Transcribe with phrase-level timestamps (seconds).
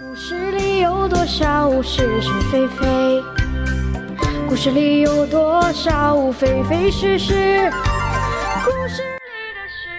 [0.00, 3.22] 故事里有多少是是非非？
[4.48, 7.70] 故事里有多少非非是是？
[8.64, 9.90] 故事里的事，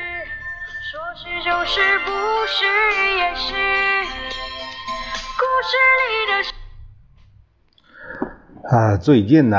[0.90, 2.10] 说是就是，不
[2.48, 2.66] 是
[3.18, 3.54] 也是。
[5.38, 5.78] 故事
[6.10, 6.50] 里的事。
[8.76, 9.58] 啊，最近呢，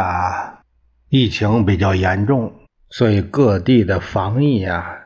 [1.11, 2.53] 疫情比较严重，
[2.91, 4.97] 所以各地的防疫啊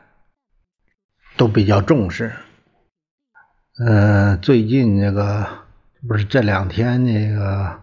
[1.37, 2.33] 都比较重视。
[3.81, 5.47] 呃，最近这个
[6.09, 7.79] 不是这两天那个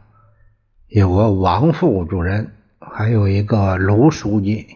[0.89, 4.67] 有个王副主任，还有一个卢书记，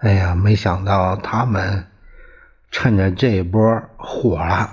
[0.00, 1.86] 哎呀，没想到他们
[2.70, 4.70] 趁着这一波火了，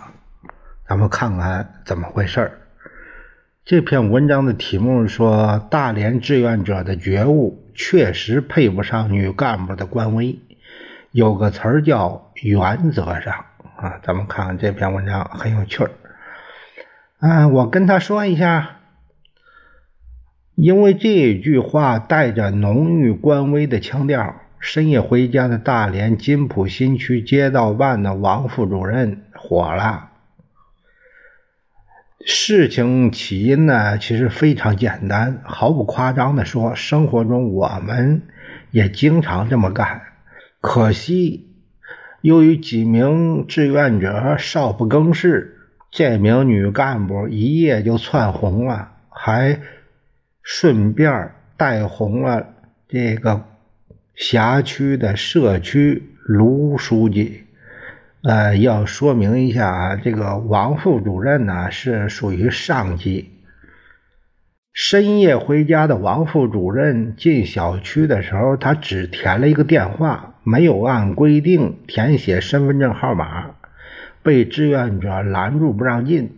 [0.88, 2.52] 咱们看看怎么回事儿。
[3.66, 10.38] 这篇文章的题目说：“大连志愿者的觉悟确实配不上女干部的官威。”
[11.10, 13.46] 有个词儿叫“原则上”。
[13.82, 15.90] 啊，咱们看看这篇文章很有趣儿。
[17.20, 18.78] 嗯，我跟他说一下，
[20.54, 24.36] 因为这句话带着浓郁官威的腔调。
[24.60, 30.12] 深夜回家的大连金浦新区街道办的王副主任火了。
[32.24, 38.22] 事情起因呢，其实非常简单，毫不夸张的说，生活中我们
[38.70, 40.04] 也经常这么干，
[40.62, 41.51] 可惜。
[42.22, 45.58] 由于几名志愿者少不更事，
[45.90, 49.60] 这名女干部一夜就窜红了，还
[50.44, 52.48] 顺便带红了
[52.88, 53.44] 这个
[54.16, 57.44] 辖区的社区卢书记。
[58.24, 63.32] 呃，要说明一下啊，这个王副主任呢是属于上级。
[64.74, 73.52] 深夜回家的王副主任进小区的时候，他只填了一个电话，没有按规定填写身份证号码，
[74.24, 76.38] 被志愿者拦住不让进。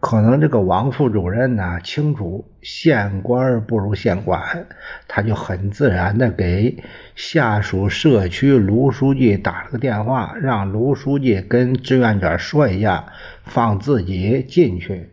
[0.00, 4.66] 可能这个王副主任呢清楚县官不如县管，
[5.06, 6.82] 他就很自然的给
[7.14, 13.12] 下属社区卢书记打了个电话，让卢书记跟志愿者说一下，
[13.44, 15.10] 放自己进去。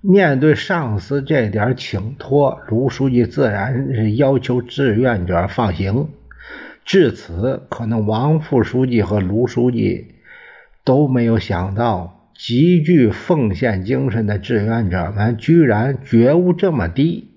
[0.00, 6.08] 面对上司这点请托，卢书记自然是要求志愿者放行。
[6.88, 10.14] 至此，可能王副书记和卢书记
[10.84, 17.34] 都没有想到，极具奉献精神的志愿者们居然觉悟这么低。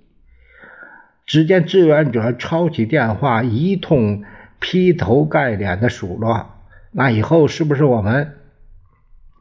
[1.25, 4.23] 只见志愿者抄起电话，一通
[4.61, 6.51] 劈头盖脸的数落
[6.91, 8.37] ：“那以后是不是我们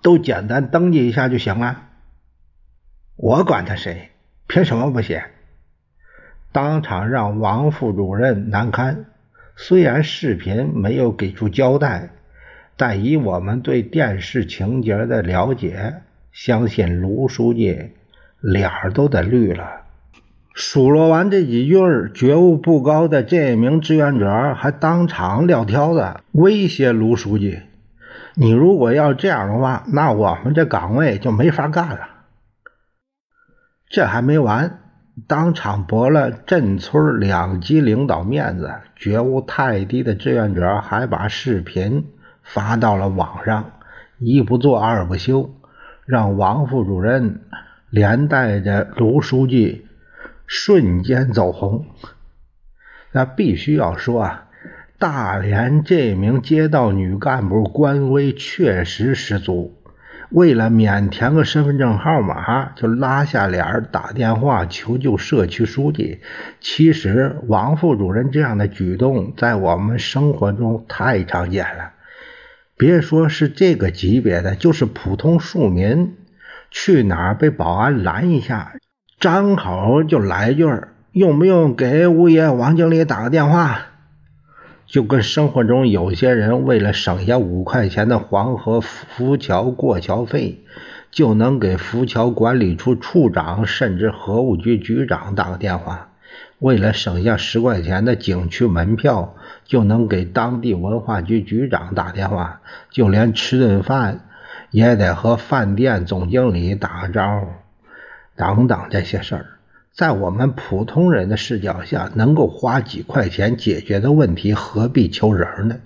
[0.03, 1.87] 都简单登记一下就行了？”
[3.15, 4.10] 我管他谁，
[4.48, 5.27] 凭什么不写？
[6.50, 9.04] 当场让王副主任难堪。
[9.62, 12.09] 虽然视频没有给出交代，
[12.78, 15.97] 但以我们对电视情节的了解，
[16.32, 17.91] 相信卢书记
[18.41, 19.82] 脸儿都得绿了。
[20.54, 27.60] 数落完这几句儿，觉悟不高的这名志愿者还当场撂挑子，威胁卢书记
[28.37, 32.09] ：“你如果要这样的话，那我们这岗位就没法干了。”
[33.91, 34.79] 这还没完，
[35.26, 42.06] 当场驳了镇村两级领导面子，觉悟太低的志愿者还把视频
[42.42, 43.72] 发到了网上，
[44.19, 45.54] 一不做二不休，
[46.06, 47.41] 让王副主任
[47.91, 49.86] 连带着卢书记
[50.47, 51.86] 瞬间走红。
[53.12, 54.48] 那必须要说啊，
[54.98, 59.79] 大连这名街道女干部官威确实十足。
[60.30, 66.20] 为了免填个身份证号码，就拉下脸打电话求救社区书记。
[66.60, 71.91] 其实王副主任这样的举动在我们生活中太常见了。
[72.76, 76.14] 别说是这个级别的，就是普通庶民，
[76.70, 78.74] 去哪儿被保安拦一下，
[79.18, 80.64] 张口就来句
[81.12, 83.88] “用不用给物业王经理打个电话？”
[84.90, 90.64] 就跟生活中有些人为了省下五块钱的黄河浮桥过桥费，
[91.12, 96.09] 就能给浮桥管理处处长甚至河务局局长打个电话；
[96.59, 102.59] 为了省下十块钱的景区门票，就能给当地文化局局长打电话；
[102.91, 104.24] 就连吃顿饭，
[104.72, 107.47] 也得和饭店总经理打个招呼，
[108.34, 109.47] 等等这些事儿。
[110.00, 115.76] 在我们普通人的视角下，能够花几块钱解决的问题，何必求人呢？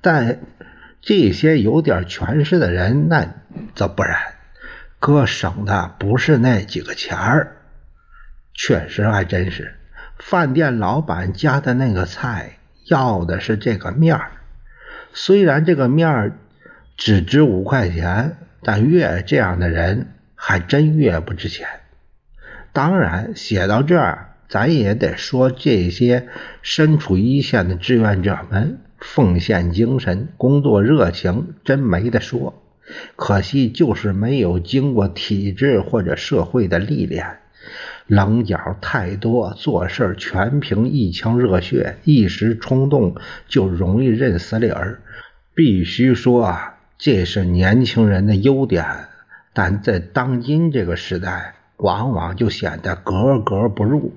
[0.00, 0.38] 但
[1.00, 3.26] 这些有点权势的人，那
[3.74, 4.16] 则不然。
[5.00, 7.56] 哥省的不是那几个钱儿，
[8.54, 9.74] 确实还真是。
[10.20, 14.30] 饭店老板家的那个菜，要的是这个面儿。
[15.12, 16.38] 虽然这个面儿
[16.96, 20.12] 只值五块钱，但越这样的人。
[20.36, 21.68] 还真越不值钱。
[22.72, 26.26] 当然，写到这儿，咱也得说这些
[26.62, 32.62] 身处一线的志愿者们奉献精神、工作热情，真没得说。
[33.14, 37.38] 可惜就是没有经过体制或者社会的历练，
[38.06, 43.14] 棱角太多，做事全凭一腔热血，一时冲动
[43.46, 45.00] 就容易认死理儿。
[45.54, 48.84] 必须说啊，这是年轻人的优点，
[49.52, 54.14] 但在当今这个时代，往往就显得格格不入。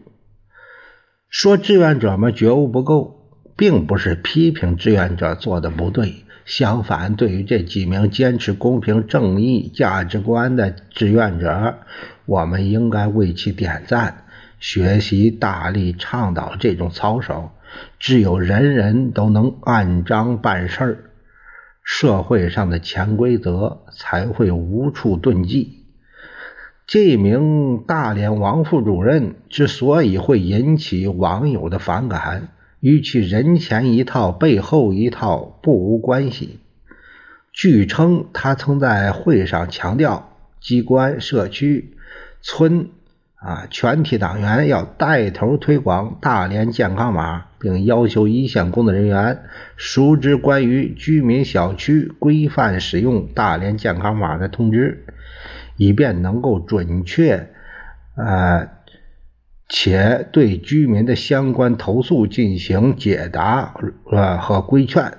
[1.30, 11.80] 说志愿者们觉悟不够，并不是批评志愿者做的不对，相反，对于这几名坚持公平正义价值观的志愿者，
[12.26, 14.26] 我们应该为其点赞，
[14.60, 17.50] 学习大力倡导这种操守。
[18.00, 20.98] 只有人人都能按章办事儿。
[21.84, 25.85] 社会上的潜规则才会无处遁迹。
[26.88, 32.50] 这名大连王副主任之所以会引起网友的反感，
[32.80, 36.60] 与其人前一套背后一套不无关系。
[37.52, 41.94] 据称，他曾在会上强调，机关、社区、
[42.42, 42.90] 村。
[43.38, 43.68] 啊！
[43.70, 49.44] 全体党员要带头推广大连健康码，并要求一线工作人员
[49.76, 55.06] 熟知关于居民小区规范使用大连健康码的通知，
[55.78, 57.50] 以便能够准确
[58.16, 58.70] 呃
[59.68, 63.74] 且对居民的相关投诉进行解答
[64.12, 65.14] 呃和规劝。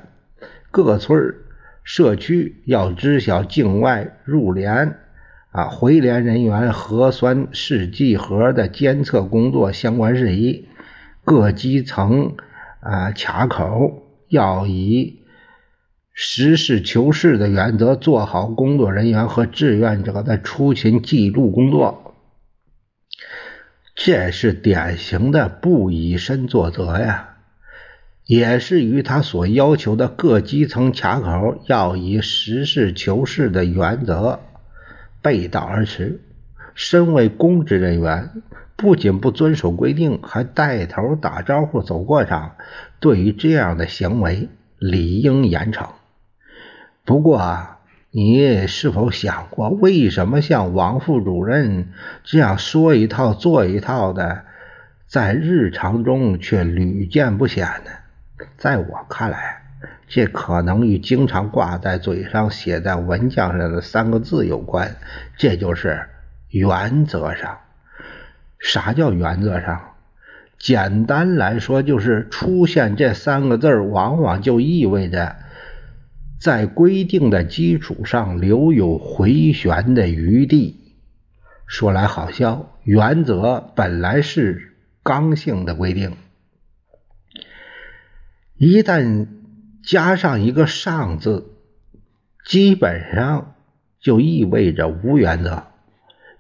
[0.71, 1.35] 各村
[1.83, 4.99] 社区要知晓境外入联。
[5.51, 10.69] 啊，回联人员核酸试剂盒的监测工作相关事宜，
[11.25, 12.37] 各基层
[12.81, 15.21] 啊卡口要以
[16.19, 22.15] 实事求是的原则做好工作人员和志愿者的出勤记录工作。
[23.95, 27.37] 这是典型的不以身作则呀，
[28.25, 34.41] 也是与他所要求的各基层卡口要以实事求是的原则。
[35.21, 36.23] 背道而驰，
[36.75, 38.31] 身为公职人员，
[38.75, 42.57] 不仅不遵守规定，还带头打招呼走过场。
[43.01, 44.49] 对于这样的行为，
[44.79, 45.87] 理应严惩。
[47.07, 47.79] 不过啊，
[48.11, 51.91] 你是否想过，为什么像王副主任
[52.25, 54.43] 这样说一套做一套的，
[55.07, 57.93] 在日常中却屡见不鲜呢？
[58.57, 59.63] 在我看来，
[60.09, 64.97] 这可能与经常挂在嘴上、写在文件上的三个字有关，
[65.39, 66.09] 这就是
[66.49, 67.57] 原则上。
[68.59, 69.81] 啥叫原则上？
[70.59, 75.37] 简单来说，就是出现这三个字往往就意味着
[76.41, 80.81] 在规定的基础上留有回旋的余地。
[81.67, 86.13] 说来好笑，原则本来是刚性的规定，
[88.57, 89.27] 一旦。
[89.87, 91.47] 加上一个“上”字，
[92.45, 93.55] 基本上
[94.01, 95.63] 就意味着无原则。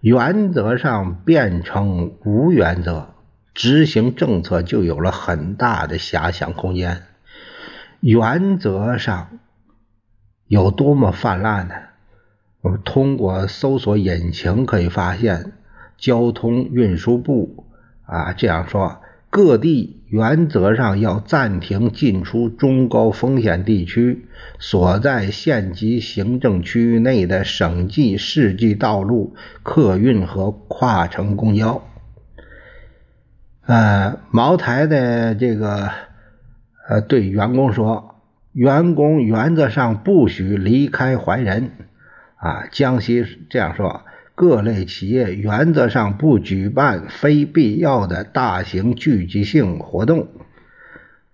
[0.00, 3.10] 原则上变成无原则，
[3.54, 7.02] 执行政策就有了很大的遐想空间。
[8.00, 9.38] 原则上
[10.48, 11.74] 有多么泛滥呢？
[12.60, 15.52] 我们通过搜索引擎可以发现，
[15.96, 17.64] 交通运输部
[18.04, 19.00] 啊这样说。
[19.28, 24.26] 各地原则上要暂停进出中高风险地区
[24.58, 31.82] 所在县级行政区域内的省际、市际道路客运和跨城公交。
[33.66, 35.90] 呃，茅台的这个
[36.88, 38.05] 呃对员工说，
[38.56, 41.72] 员工原则上不许离开怀仁。
[42.36, 44.00] 啊，江西这样说。
[44.34, 50.28] 各类企业原则上不举办非必要的大型聚集性活动，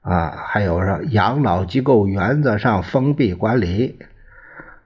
[0.03, 3.99] 啊，还有说养老机构原则上封闭管理，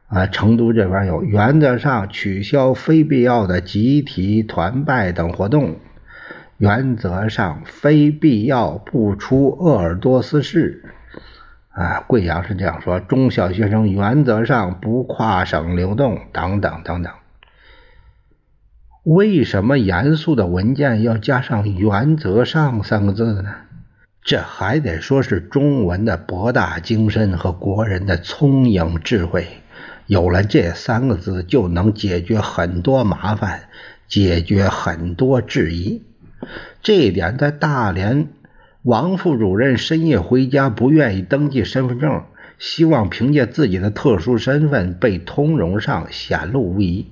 [0.08, 5.76] 啊，成都这边有原则上取消非必要的集体团拜等活动，
[6.56, 10.85] 原则上非必要不出鄂尔多斯市，
[11.76, 17.12] 啊，贵阳是这样说，中小学生原则上不跨省流动，等等等等。
[19.02, 23.54] 为什么严肃的文件要加上“原则上”三个字呢？
[24.22, 29.46] 这还得说是中文的博大精深和国人的聪颖智慧。
[30.06, 33.68] 有了这三个字，就能解决很多麻烦，
[34.08, 36.02] 解决很多质疑。
[36.82, 38.28] 这一点在大连
[38.86, 42.22] 王副主任深夜回家不愿意登记身份证，
[42.56, 47.10] 希望凭借自己的特殊身份被通融上显露无遗。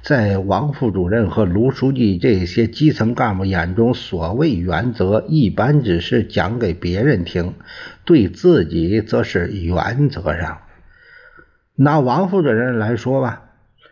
[0.00, 7.52] 在王副主任和卢书记这些基层干部眼中，所谓原则一般只是讲给别人听，
[8.06, 10.60] 对自己则是原则上。
[11.74, 13.42] 拿王副主任来说吧，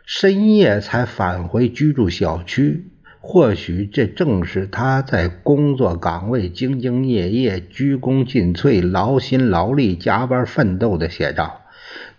[0.07, 2.87] 深夜才返回居住小区。
[3.21, 11.61] 或许这正是他在工作岗位兢兢业业、鞠躬尽瘁、劳心劳力、加班奋斗的写照。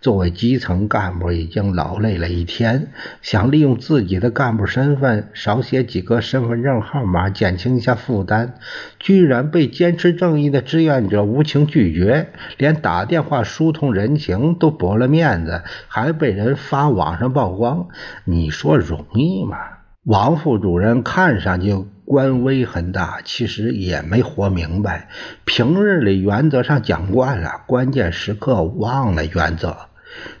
[0.00, 2.88] 作为基层干部，已经劳累了一天，
[3.22, 8.54] 想利用自己的干部身份少写几个身份证号码，减轻一下负担，
[8.98, 17.88] 居然被坚持正义的志愿者无情拒绝，连打电话疏通人情都驳了面子，还被人发网上曝光，
[18.24, 19.58] 你说容易吗？
[20.04, 25.10] 王副主任看上去官威很大，其实也没活明白。
[25.44, 29.76] 平日里原则上讲惯了，关键时刻忘了原则。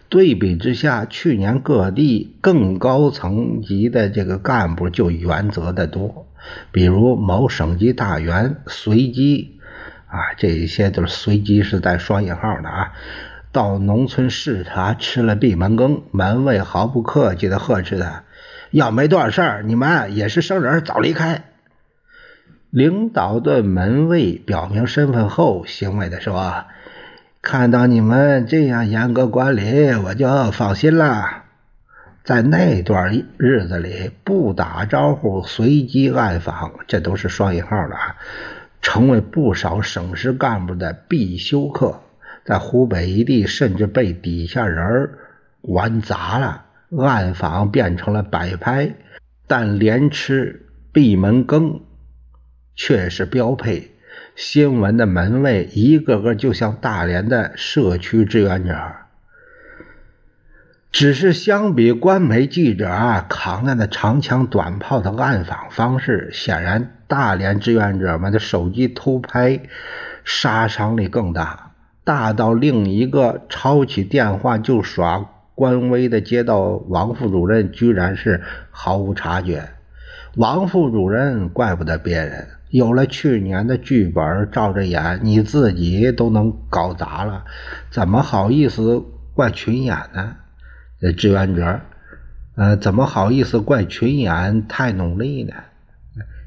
[0.08, 6.26] 对比之下，去年各地更高层级的这个干部就原则的多。
[6.72, 9.60] 比如某省级大员随机
[10.06, 12.92] 啊，这一些都是随机是带双引号的啊，
[13.52, 18.24] 到农村视察吃了闭门羹，门卫毫不客气的呵斥他。
[18.70, 21.44] 要没多少事儿，你们也是生人，早离开。
[22.70, 26.66] 领导对门卫表明身份后，欣慰的说
[27.42, 31.42] ：“看到你们这样严格管理，我就放心了。”
[32.22, 38.14] 在那段日子里，不打招呼、随机暗访，这都是双引号的啊，
[38.80, 42.00] 成为不少省市干部的必修课。
[42.44, 45.10] 在湖北一地，甚至被底下人
[45.62, 46.66] 玩砸了。
[46.98, 48.94] 暗访变成了摆拍，
[49.46, 51.80] 但连吃闭门羹
[52.74, 53.92] 却是标配。
[54.34, 58.74] 新闻的门卫一个个就像大连的社区志愿者，
[60.90, 69.60] 只是相比官媒记者啊扛着的长枪短炮的暗访方式，显然大连志愿者们的手机偷拍
[70.24, 75.28] 杀伤力更大，大到另一个抄起电话就耍。
[75.60, 78.40] 官微的接到王副主任居然是
[78.70, 79.68] 毫无察觉，
[80.36, 87.44] 王副主任怪不得别人，有了去年的剧本照着演，你自己都能搞砸了，
[87.90, 90.34] 怎么好意思怪群演呢？
[91.18, 91.78] 志愿者，
[92.56, 95.52] 呃，怎么好意思怪群演太努力呢？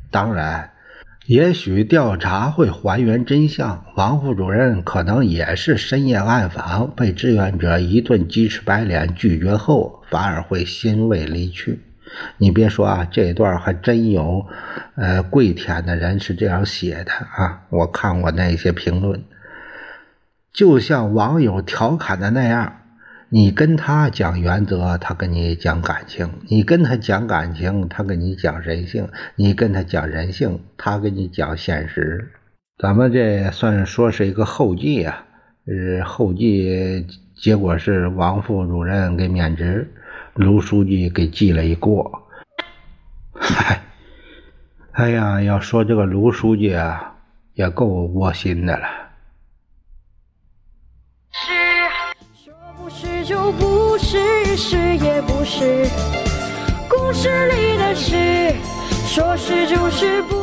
[0.09, 0.71] 当然。
[1.25, 11.79] 也许调查会还原真相，王副主任可能也是深夜暗访，被志愿者一顿鸡翅白脸拒绝后，反而会欣慰离去。
[12.37, 14.45] 你别说啊，这段还真有，
[14.95, 19.23] 呃，跪舔的人是这样写的啊，我看过那些评论，
[20.51, 22.81] 就像网友调侃的那样。
[23.35, 32.29] 你跟他讲原则，他跟你讲感情；你跟他讲感情，他跟你讲人性；你跟他讲人性，他跟你讲现实。
[32.77, 35.25] 咱们这算说是一个后继啊，
[35.65, 39.91] 呃，后继结果是王副主任给免职，
[40.35, 42.27] 卢书记给记了一过。
[43.33, 43.81] 嗨，
[44.91, 47.15] 哎呀，要说这个卢书记啊，
[47.55, 48.85] 也够窝心的了。
[54.13, 55.87] 是，是也不是。
[56.87, 58.53] 故事里的事，
[59.07, 60.42] 说是就是不。